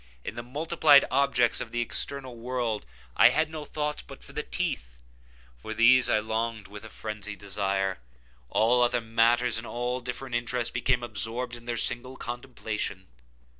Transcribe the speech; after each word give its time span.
In 0.23 0.33
the 0.33 0.41
multiplied 0.41 1.05
objects 1.11 1.61
of 1.61 1.69
the 1.71 1.79
external 1.79 2.35
world 2.35 2.87
I 3.15 3.29
had 3.29 3.51
no 3.51 3.63
thoughts 3.65 4.01
but 4.01 4.23
for 4.23 4.33
the 4.33 4.41
teeth. 4.41 4.97
For 5.59 5.75
these 5.75 6.09
I 6.09 6.17
longed 6.17 6.67
with 6.67 6.83
a 6.83 6.89
phrenzied 6.89 7.37
desire. 7.37 7.99
All 8.49 8.81
other 8.81 8.99
matters 8.99 9.59
and 9.59 9.67
all 9.67 9.99
different 10.01 10.33
interests 10.33 10.71
became 10.71 11.03
absorbed 11.03 11.55
in 11.55 11.65
their 11.65 11.77
single 11.77 12.17
contemplation. 12.17 13.09